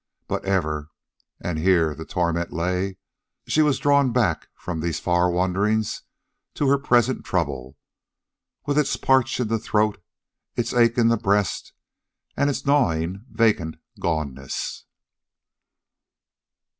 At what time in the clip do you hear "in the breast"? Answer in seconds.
10.97-11.73